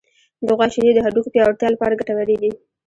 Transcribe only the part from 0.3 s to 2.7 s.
د غوا شیدې د هډوکو پیاوړتیا لپاره ګټورې دي.